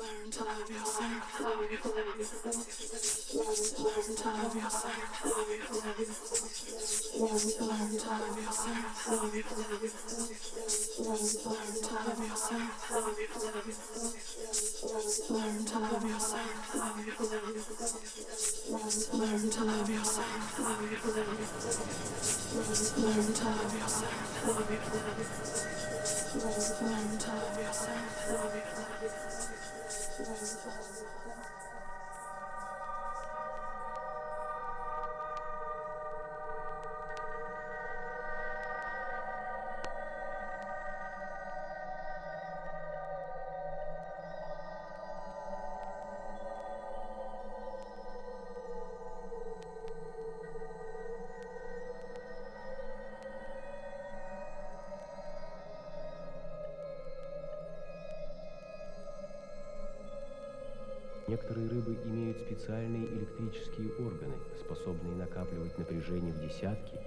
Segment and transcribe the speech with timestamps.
[0.00, 1.40] Learn to love yourself.
[1.40, 1.94] Love yourself.
[3.84, 5.26] Learn to love yourself.
[7.20, 9.08] Learn to love yourself.
[9.10, 9.30] Learn
[11.82, 12.90] to love yourself.
[15.30, 16.54] Learn to love yourself.
[19.12, 20.58] Learn to love yourself.
[22.96, 24.20] Learn to love yourself.
[26.80, 28.69] Learn to love yourself.
[62.70, 67.00] Специальные электрические органы, способные накапливать напряжение в десятки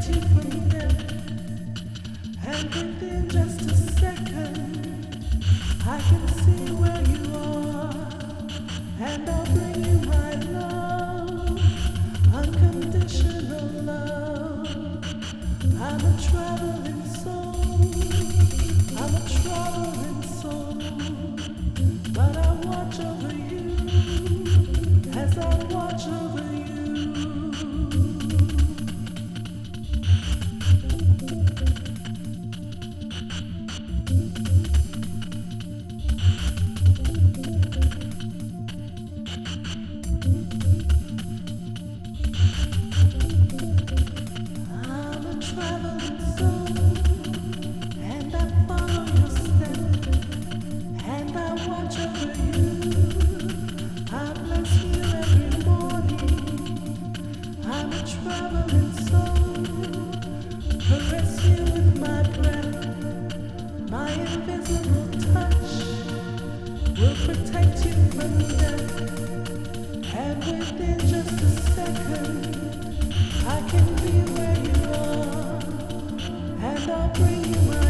[0.00, 0.49] to forget.
[76.92, 77.89] I'll bring you my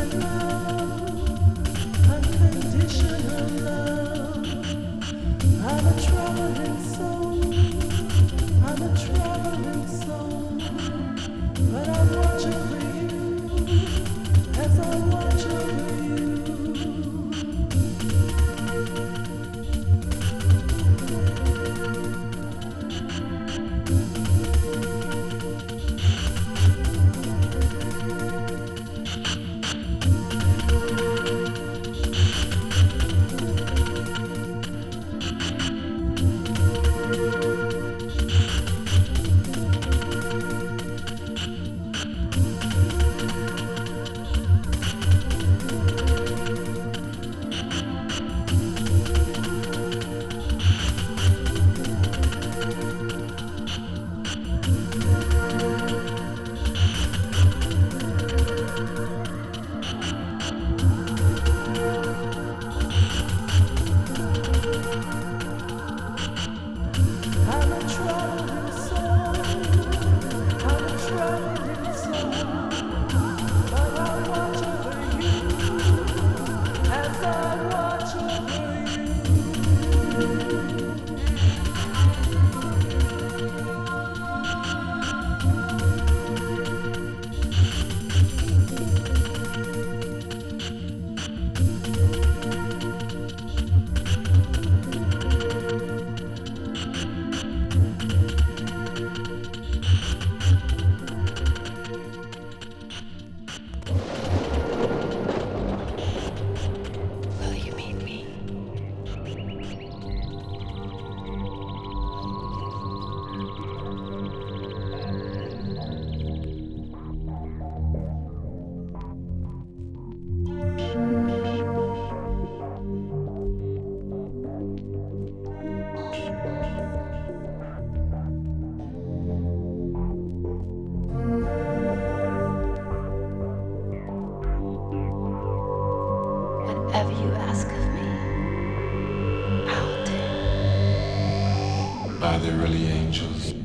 [142.51, 143.60] they're really angels.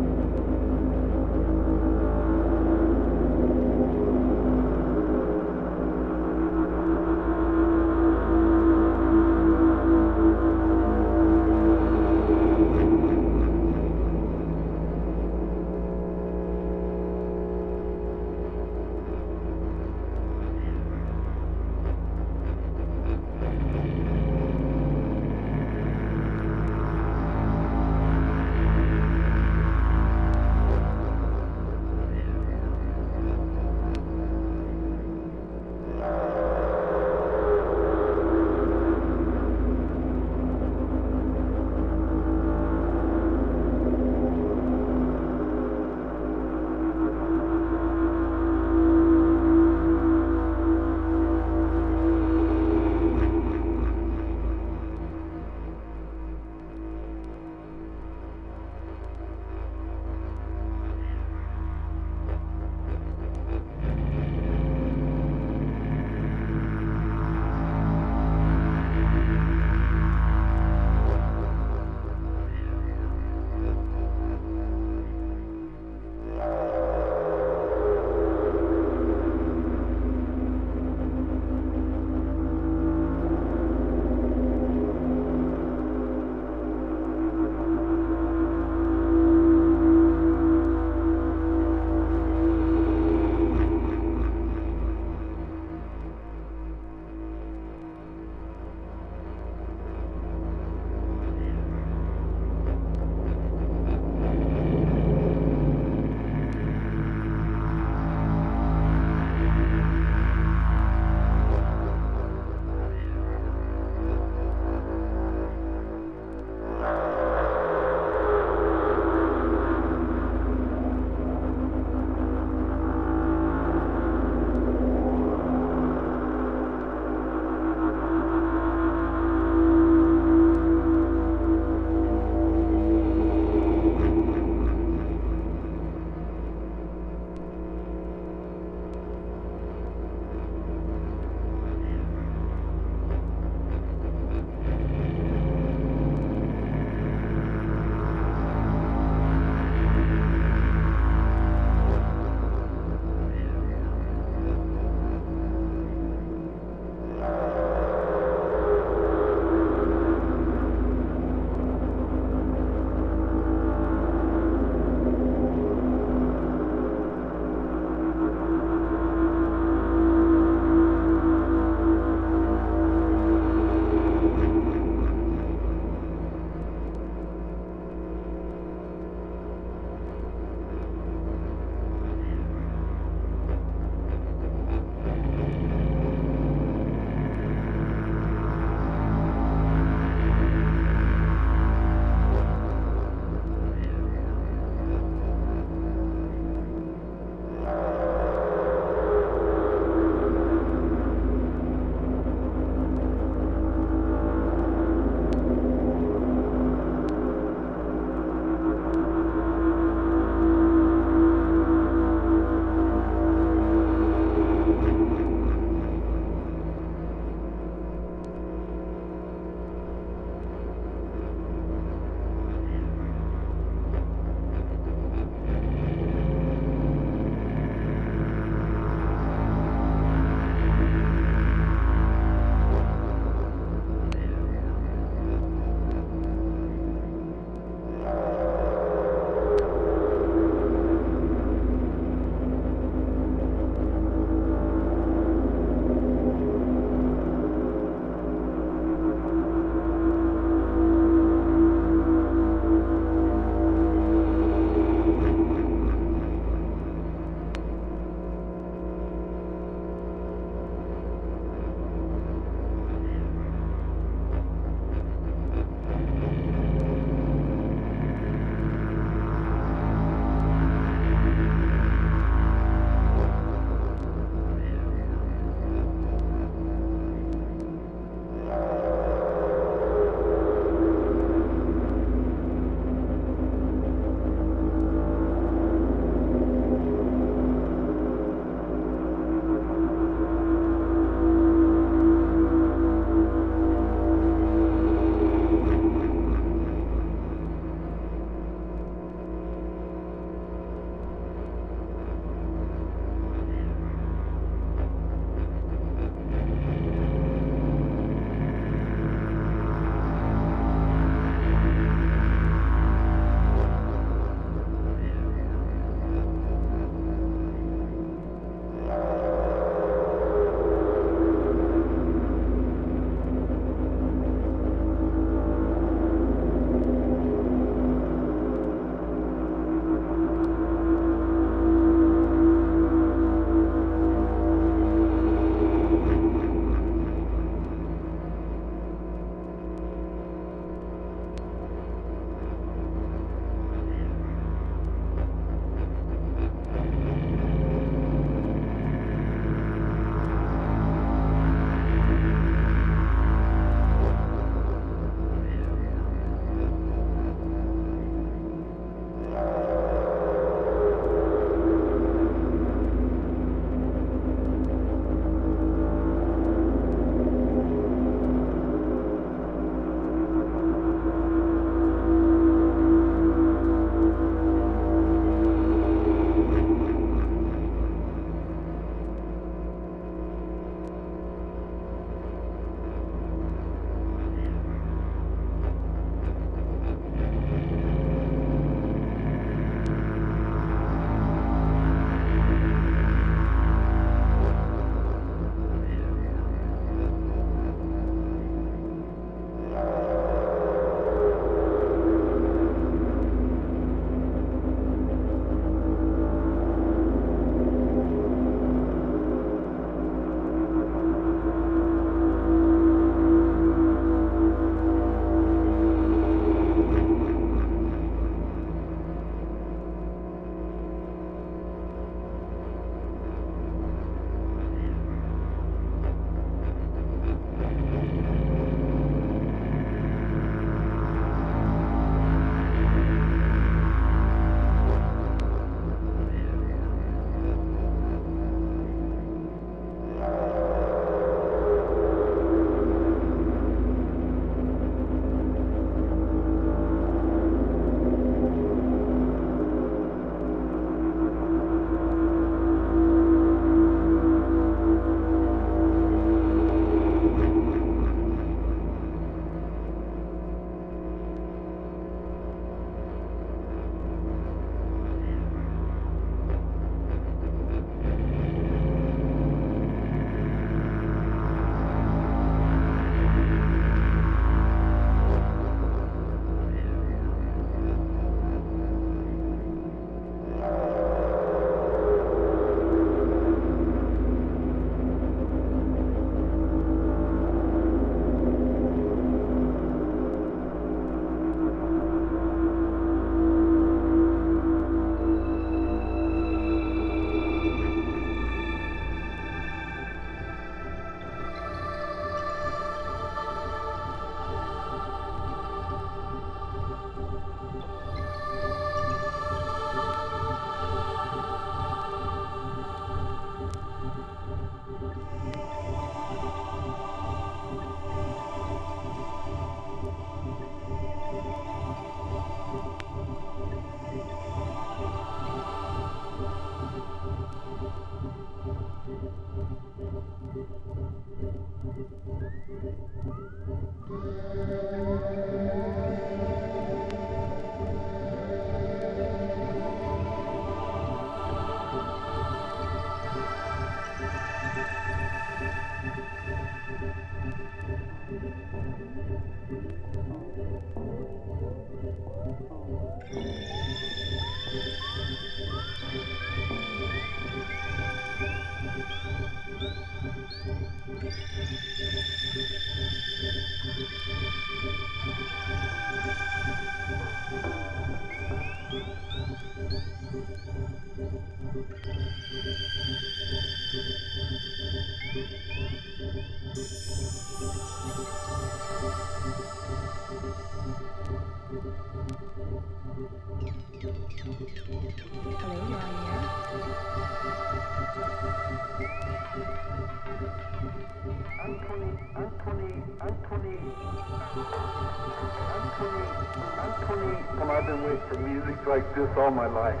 [599.37, 600.00] all my life.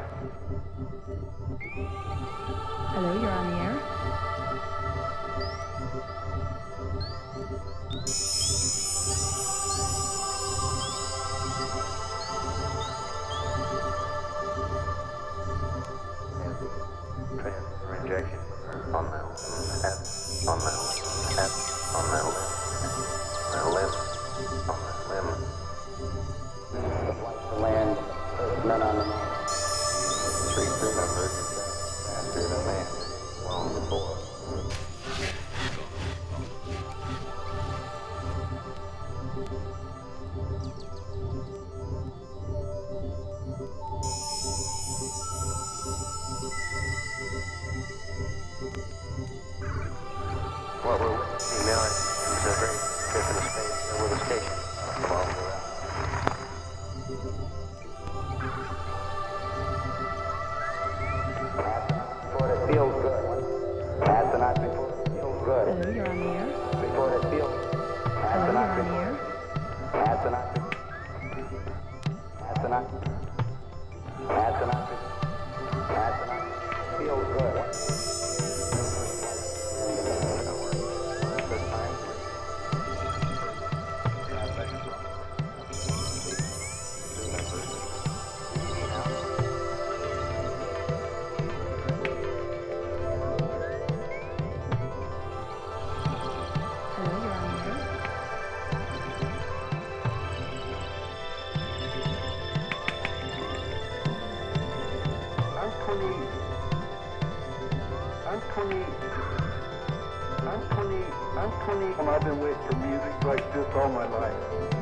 [111.99, 114.80] I've been waiting for music like this all my life.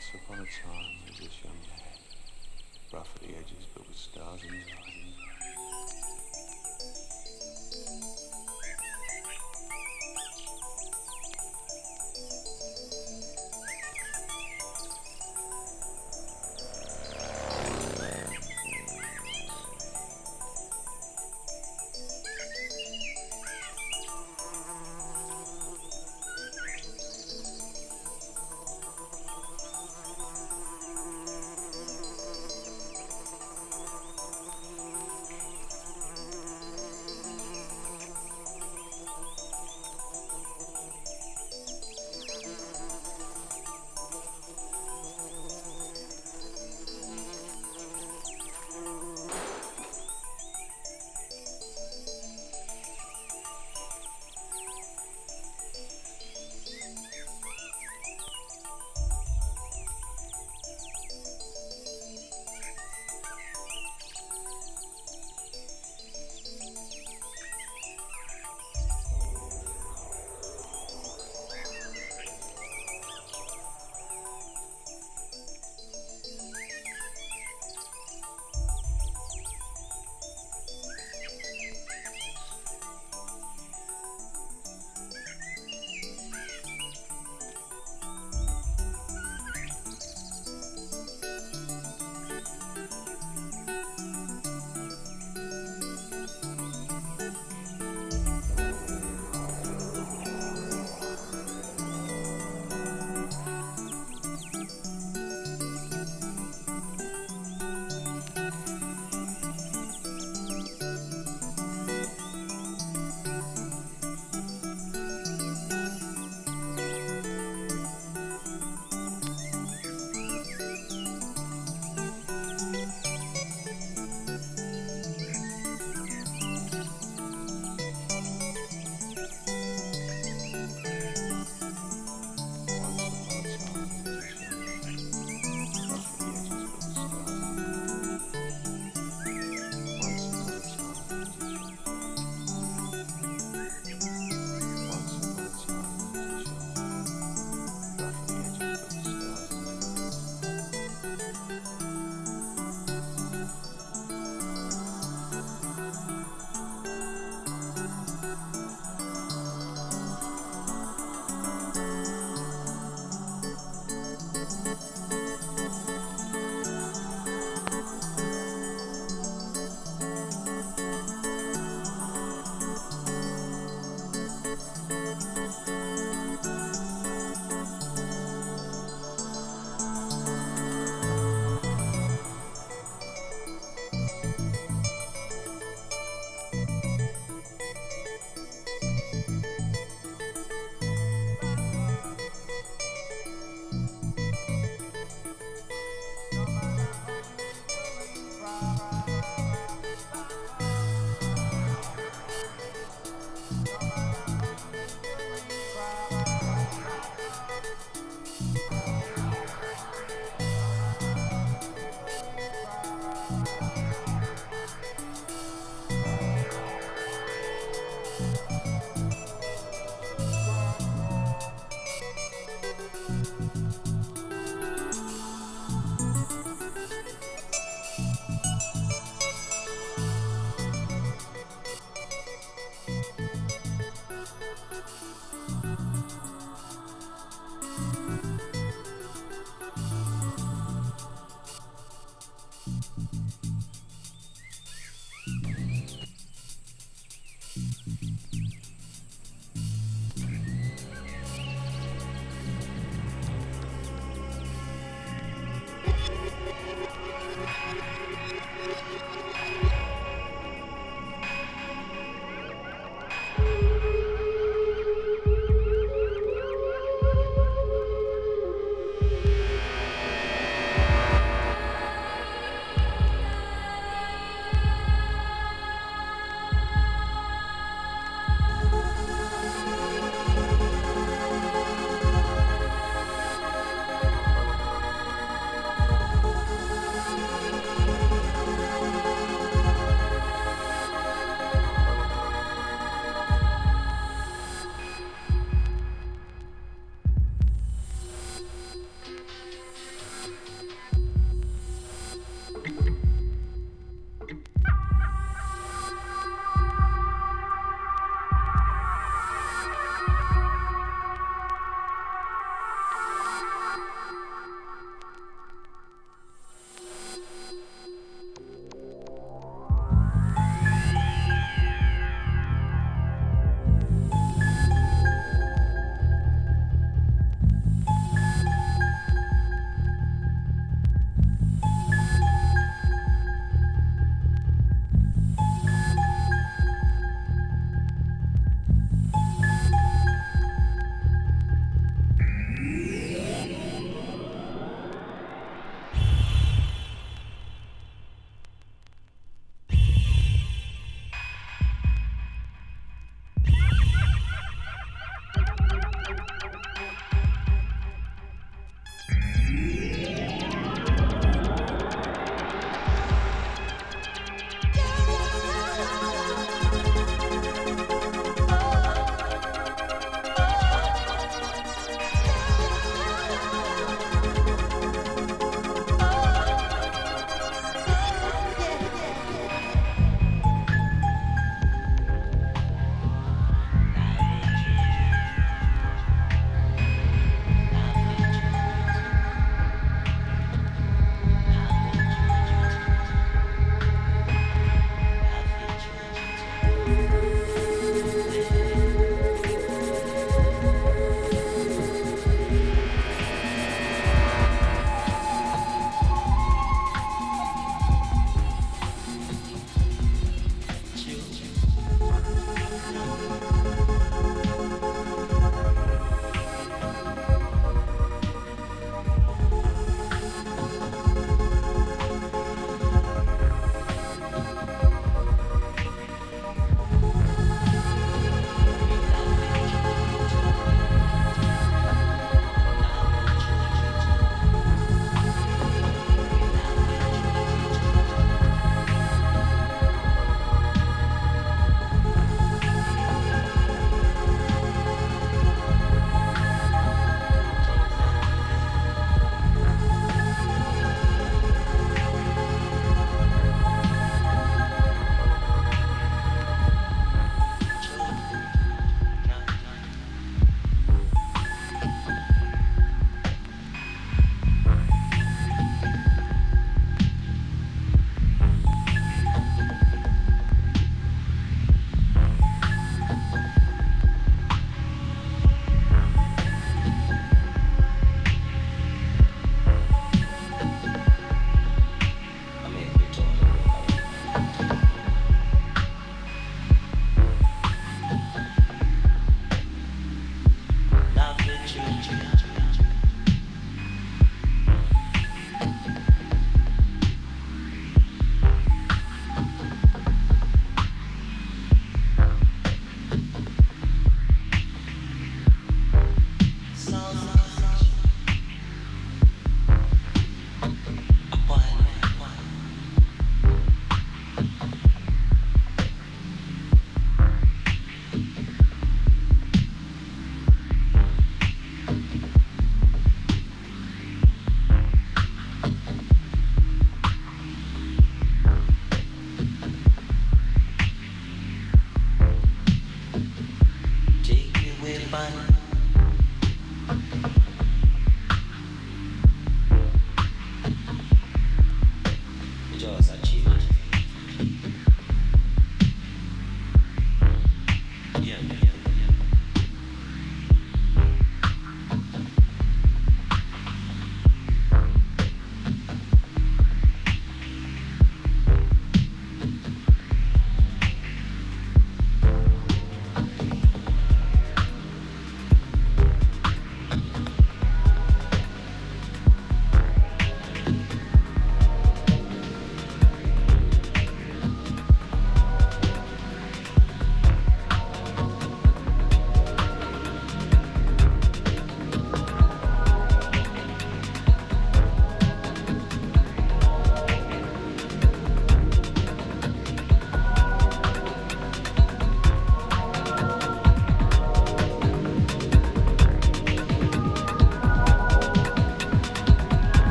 [0.00, 2.00] Once upon a time, there was this young lad,
[2.90, 5.19] rough at the edges, but with stars in his eyes.